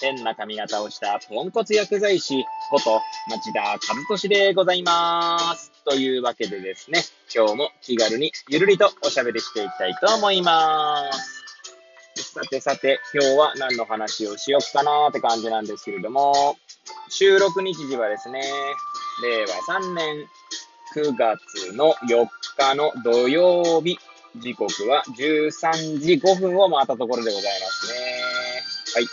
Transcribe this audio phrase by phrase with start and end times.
[0.00, 3.00] 変な髪型をしたポンコツ薬剤師こと
[3.30, 5.72] 町田和俊でございます。
[5.84, 7.02] というわけでですね、
[7.34, 11.44] 今日も気軽にゆるりとおしゃべりしていきたいと思います。
[12.16, 16.56] さてさて、今日は何の話をしよっかなーって感じなんですけれども、
[17.08, 18.40] 収録日時はですね、
[19.22, 20.26] 令和3年
[20.96, 23.98] 9月の4日の土曜日、
[24.36, 27.98] 時刻は13時5分を回ったところでございますね。
[28.94, 29.06] はい。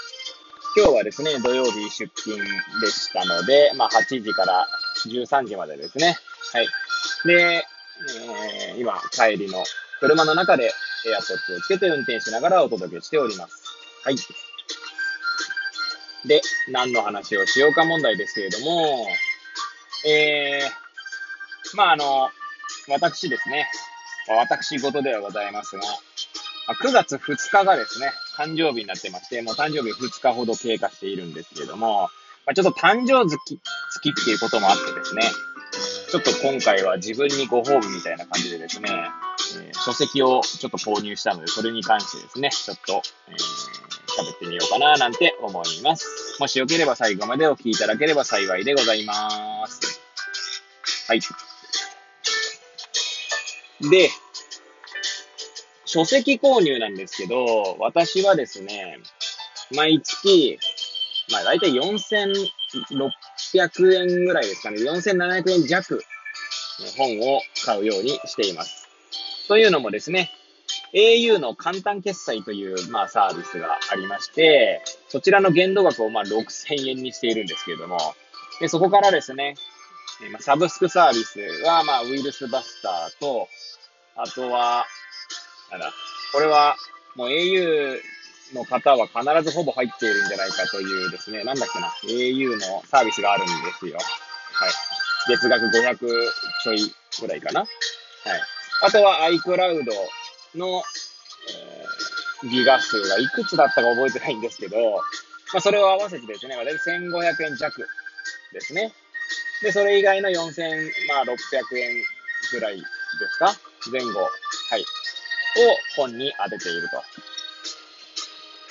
[0.73, 4.67] 今日はですね、土曜日出勤でしたので、まあ8時から
[5.05, 6.15] 13時までですね。
[6.53, 6.67] はい。
[7.25, 7.65] で、
[8.71, 9.63] えー今、帰りの
[9.99, 13.63] 車の中でエアポッツをつけて運転しながらお届けしております。
[14.05, 14.15] はい。
[16.25, 19.07] で、何の話をしようか問題ですけれども、
[20.07, 22.29] えー、まああの、
[22.87, 23.67] 私ですね、
[24.29, 25.83] 私事ではございますが、
[26.81, 32.09] 9月2日がですね、誕生日になってまして、もう誕生日2日ほど経過しているんですけれども、
[32.45, 33.59] まあ、ちょっと誕生月
[33.91, 35.21] 月っていうこともあってですね、
[36.11, 43.35] ちょっと今回は自分にご褒美みたいな感じでですね、えー書籍をちょっと購入したので、それに関してですね、ちょっと、えー
[44.11, 46.37] 喋ってみようかななんて思います。
[46.39, 50.01] もしよければ最後までお聞きいただければ幸いでございます。
[51.07, 51.21] はい。
[53.89, 54.09] で、
[55.93, 58.97] 書籍購入なんですけど、私はですね、
[59.75, 60.57] 毎月、
[61.29, 66.01] まあ大体4600円ぐらいですかね、4700円弱
[66.79, 68.87] の本を買うようにしています。
[69.49, 70.31] というのもですね、
[70.93, 77.97] au の簡単決済という、まあ、サービスがありまして、そちらの限度額をまあ6000円にしているんですけれども、
[78.61, 79.55] でそこからですね、
[80.39, 83.49] サブスクサービスは、まあ、ウイルスバスターと、
[84.15, 84.85] あとは、
[85.71, 85.93] なんだ、
[86.33, 86.75] これは、
[87.15, 87.99] もう au
[88.53, 93.97] の方は必ずほぼ入っているんじゃないかというですね、なんだっけな、au のサービスがあるんですよ。
[93.97, 94.71] はい。
[95.29, 95.97] 月額500
[96.63, 97.61] ちょいぐらいかな。
[97.61, 97.69] はい。
[98.83, 99.85] あとは iCloud
[100.55, 100.83] の、
[101.49, 101.91] えー
[102.49, 104.75] ギガ数がいくつだったか覚えてないんですけど、
[105.53, 107.87] まあ、それを合わせてですね、大体1500円弱
[108.51, 108.91] ですね。
[109.61, 112.03] で、それ以外の4600円
[112.51, 112.83] ぐらいで
[113.29, 113.55] すか？
[113.91, 114.21] 前後。
[114.21, 114.27] は
[114.77, 114.83] い。
[115.57, 117.01] を本に当てていると。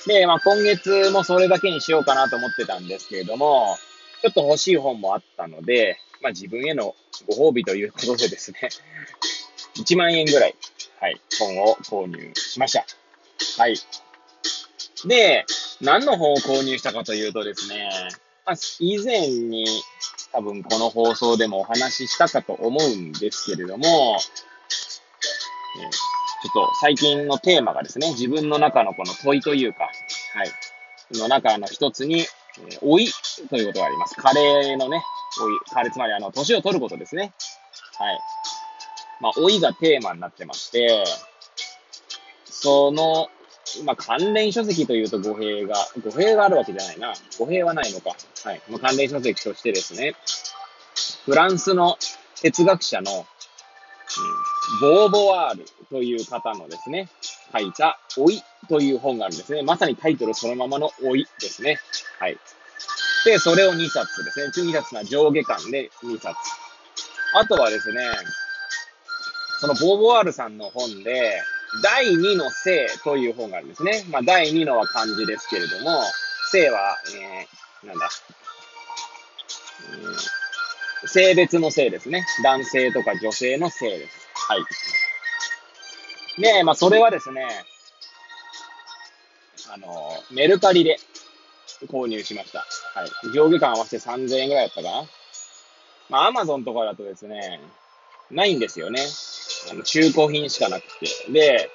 [0.07, 3.77] で、まあ、今月もそれだけにしようかなと思ってたんですけれども、
[4.21, 6.95] ちょっと欲しい本もあったので、まあ、自分への
[7.27, 8.69] ご褒美ということでですね、
[9.77, 10.55] 1万円ぐらい、
[10.99, 12.85] はい、本を購入しました。
[13.57, 13.75] はい。
[15.05, 15.45] で、
[15.81, 17.89] 何の本を購入したかというとですね、
[18.45, 19.65] まあ、以前に
[20.31, 24.19] 多分この放送でもお話ししたかと思うんですけれども、
[25.79, 29.89] えーちょっと最近のテーマがですね、自分の中のこの問いというか、は
[30.43, 32.25] い、の中の一つに、え
[32.81, 33.07] 老い
[33.49, 34.15] ということがあります。
[34.15, 35.03] 加齢のね、
[35.39, 37.31] 老い、加齢つまりあの、年を取ることですね。
[37.97, 38.19] はい。
[39.21, 41.03] まあ、老いがテーマになってまして、
[42.45, 43.29] その、
[43.85, 47.13] まあ、関連書籍というと語弊が、語弊があるわけじゃないな。
[47.37, 48.15] 語弊はないのか。
[48.43, 48.61] はい。
[48.67, 50.15] まあ、関連書籍としてですね、
[51.25, 51.97] フランスの
[52.41, 57.09] 哲学者の、うんボーボワールという方のですね、
[57.51, 59.63] 書いた老いという本があるんですね。
[59.63, 61.79] まさにタイトルそのままの老いですね。
[62.19, 62.37] はい。
[63.25, 64.69] で、それを2冊ですね。
[64.69, 66.35] 2冊の上下巻で2冊。
[67.33, 68.01] あとはですね、
[69.59, 71.41] そのボーボワールさんの本で、
[71.83, 74.03] 第2の性という本があるんですね。
[74.09, 76.03] まあ、第2のは漢字ですけれども、
[76.51, 76.97] 性は、
[77.83, 78.09] えー、なんだ、
[80.03, 80.41] うん
[81.07, 82.23] 性別の性ですね。
[82.43, 84.20] 男性とか女性の性です。
[84.51, 86.41] はい。
[86.41, 87.47] で、まあ、それはですね、
[89.73, 89.87] あの、
[90.29, 90.97] メルカリで
[91.87, 92.59] 購入しました。
[92.59, 93.31] はい。
[93.33, 95.03] 上下巻合わせて3000円ぐらいだったかな。
[96.09, 97.61] まあ、アマゾンとかだとですね、
[98.29, 99.01] ないんですよね。
[99.71, 101.31] あの中古品しかなくて。
[101.31, 101.69] で、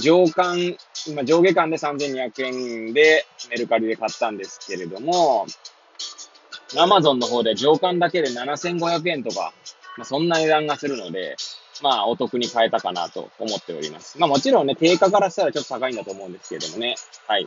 [0.00, 5.46] 上巻、今上下巻で3200円でメルカリで買ったんですけれども、
[6.78, 9.52] アマゾンの方で上巻だけで7500円とか、
[9.98, 11.36] まあ、そんな値段がするので、
[11.82, 14.18] まあ、お得に買えたかなと思っております。
[14.18, 16.94] まあ、もちろんね、定価からしたらちょっと高いんだと思うんですけれどもね。
[17.26, 17.46] はい。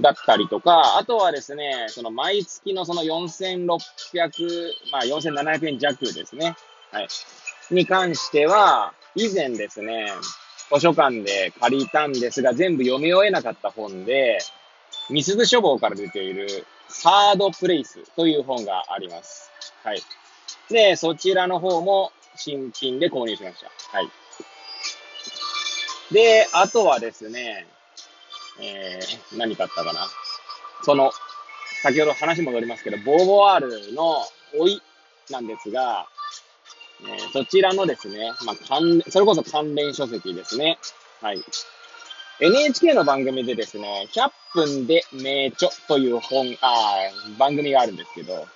[0.00, 6.54] だったりとか、あとはですね、その毎月のその4600、まあ4700円弱ですね。
[6.90, 7.08] はい。
[7.70, 10.12] に関しては、以前ですね、
[10.72, 14.38] 図書館で借りたんですが、全部読み終えなかった本で、
[15.10, 19.50] ミスズ書房から出ているサードプレイスという本があります。
[19.82, 20.02] はい。
[20.70, 23.96] で、そちらの方も新品で購入しました。
[23.96, 24.10] はい。
[26.12, 27.66] で、あとはですね、
[28.60, 30.06] えー、何買ったかな。
[30.82, 31.10] その、
[31.82, 34.24] 先ほど話戻りますけど、ボーボワールの
[34.58, 34.80] 老い
[35.30, 36.06] なんですが、
[37.02, 40.78] えー、そちらのですね、まあ、関それこそ関連書籍ですね。
[41.20, 41.42] はい。
[42.40, 46.94] NHK の番組でですね、100分で名著という本、あ
[47.38, 48.46] 番組があるんですけど、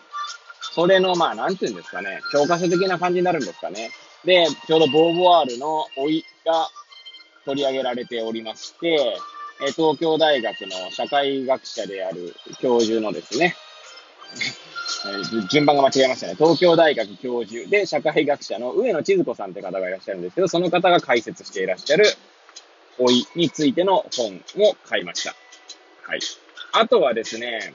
[0.77, 3.89] それの、まあ、なんていうんですかね、教科書的な感じになるんですかね。
[4.27, 6.69] で、ちょうどボーボワールの老いが
[7.47, 9.17] 取り上げられておりまして、
[9.63, 13.57] え東京大学の社会学者である教授のですね、
[15.49, 16.35] 順番が間違えましたね。
[16.35, 22.05] 東京大学教授で社会学者の上野千鶴子さんって方がいらっしゃるんですけど、その方が解説していらっしゃる
[22.99, 25.35] 老いについての本を買いました。
[26.03, 26.21] はい。
[26.73, 27.73] あとはですね、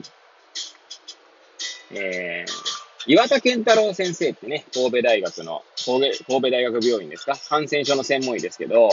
[1.90, 2.71] えー、
[3.06, 7.36] 岩田健太郎先生ってね、神戸大学の、神戸、神戸大学病院ですか？
[7.48, 8.90] 感染症の専門医ですけど、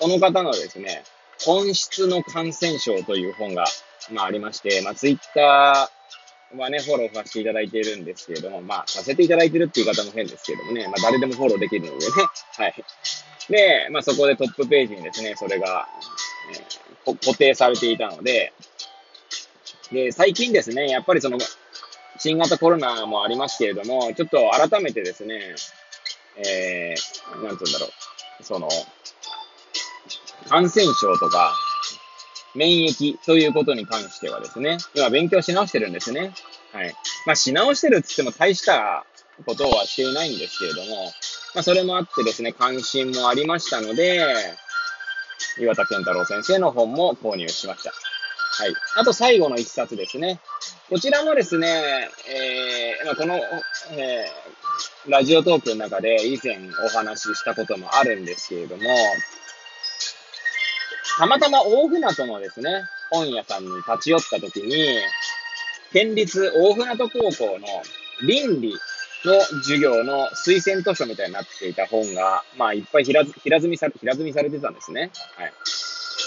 [0.00, 1.04] その方のですね、
[1.44, 3.66] 本質の感染症という本が、
[4.12, 12.12] まあ、ありまして、まあ、ツイッターはね、フォローさせていただいているんですけれども、まあ、させていただいているっていう方も変ですけどもね、まあ、誰でもフォローできるのでね、
[12.56, 12.74] はい。
[13.50, 15.86] で、まあ、そこでトップページにですね、それが、
[17.06, 18.52] えー、固定されていたので、
[19.92, 21.38] で、最近ですね、やっぱりその、
[22.20, 25.54] 新型コロナもありますけれども、ちょっと改めてですね、
[26.36, 27.86] えー、なんつうんだろ
[28.40, 28.68] う、その、
[30.48, 31.54] 感染症とか、
[32.54, 36.34] 免疫ということに関してはですね、今勉強し直してるんですね。
[36.72, 36.94] はい。
[37.26, 39.06] まあ、し直してるって言っても大した
[39.46, 41.04] ことはしていないんですけれども、
[41.54, 44.20] まあ、それもあってですね、関心もありましたので、
[45.58, 47.90] 岩田健太郎先生の本も購入しました。
[47.90, 48.74] はい。
[48.96, 50.40] あと最後の一冊ですね。
[50.90, 51.68] こちらもですね、
[52.28, 58.82] えー、まあ、この、えー、ラジオトークの中で以前お話ししたこともあるんですけれども、
[61.16, 62.82] たまたま大船渡のですね、
[63.12, 64.98] 本屋さんに立ち寄った時に、
[65.92, 67.66] 県立大船渡高校の
[68.26, 68.74] 倫理
[69.24, 75.12] の授業の推薦図書みたいになっていた本が、まあ、いっぱい平平積みされ、平積みされてたんですね。
[75.36, 75.52] はい。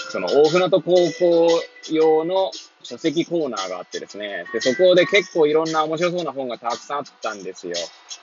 [0.08, 1.48] その大船渡高校
[1.90, 2.50] 用の
[2.84, 4.44] 書籍コーナーがあってですね。
[4.52, 7.74] で、そこで結構いろんな面白そうな本がたくさんあったんですよ。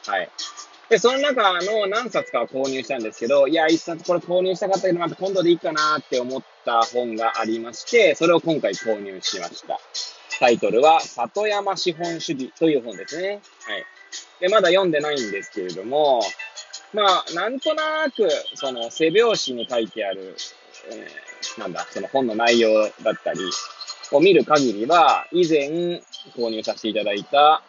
[0.07, 0.29] はい。
[0.89, 9.79] で、その中の何冊かを購入したんですけど、いや、一冊これ購入したかったけど、また今度でいいかなって思った本がありまして、それを今回購入しました。
[10.37, 13.29] タイトルは、里山資本主義という本ですね。
[13.29, 13.41] はい。
[14.41, 16.21] で、まだ読んでないんですけれども、
[16.93, 20.35] まあ、なんとなく、その背表紙に書いてある、
[20.91, 23.39] えー、なんだ、その本の内容だったり
[24.11, 26.01] を見る限りは、以前
[26.35, 27.63] 購入させていただいた、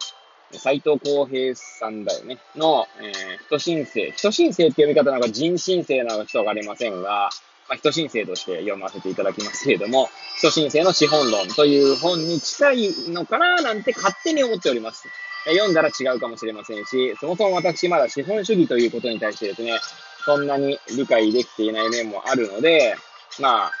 [0.51, 4.11] 斎藤浩平さんだよね、の、えー、人申請。
[4.11, 7.29] 人申請って読み方なんか人申請なのかちょっとわかりませんが、
[7.69, 15.07] まあ、人申請として読ませていただきますけれども、人申請の資本論という本に近いのかななんて勝手に思っております。
[15.45, 19.79] 読んだら違うかもしれませんし、そもそも私まだ資本主義ということに対してですね、
[20.25, 22.95] そんなに理解できていない面もあるので、
[23.39, 23.71] まあ、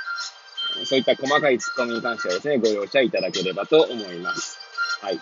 [0.85, 4.57] そういった細かいツッコミに関してはですね、ご容赦いただければと思います。
[5.01, 5.19] はい。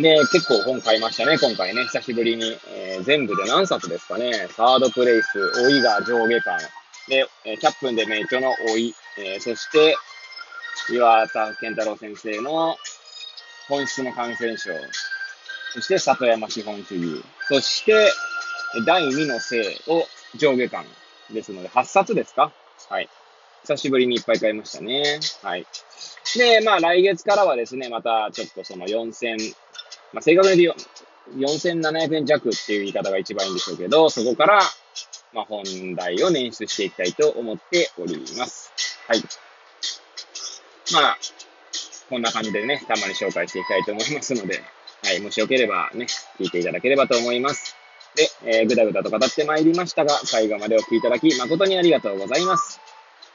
[0.00, 2.58] で、結構本買いましたね、今回ね、久しぶりに。
[2.68, 4.48] えー、全部で何冊ですかね。
[4.56, 6.58] サードプレイス、老いが上下巻。
[7.08, 8.94] で、えー、100分で名著の老い。
[9.18, 9.96] えー、そして、
[10.90, 12.76] 岩田健太郎先生の
[13.68, 14.70] 本質の感染症。
[15.72, 17.24] そして、里山資本主義。
[17.48, 18.12] そして、
[18.86, 20.04] 第2の性を
[20.36, 20.86] 上下巻
[21.30, 22.50] ですので、8冊ですか？
[22.88, 23.08] はい。
[23.66, 25.20] 久しぶりにいっぱい買いましたね。
[25.42, 25.66] はい。
[26.36, 29.54] で、まあ来月からはですね、またちょっとその4000
[30.14, 30.74] まあ、正確に言う
[31.38, 34.60] 4700円弱っていう言い方が一番いいんでしょうけど、そこから、
[35.32, 35.64] まあ、本
[35.96, 38.72] 題を捻出していきたいと思っております。
[39.08, 39.22] はい。
[40.92, 41.18] まあ、
[42.08, 44.62] こんな感じでね、たまに紹介していきたいと思いますので、
[45.02, 46.06] はい、もしよければね、
[46.38, 47.74] 聞いていただければと思います。
[48.14, 52.83] で、えー、ぐだぐだと語ってまいりましたが、最後までお聴きいただき誠にありがとうございます。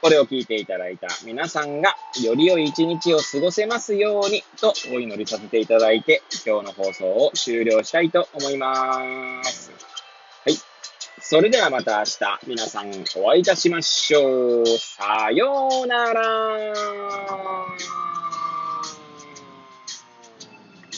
[0.00, 9.70] これを聞いていただいた皆さんがより良い一日を過ごせますようにとお祈りさせていただいて今日の放送を終了したいと思います。
[10.44, 10.56] はい。
[11.20, 14.66] それではまた明日、皆さんお会いいたしましょう。
[14.66, 16.30] さようなら。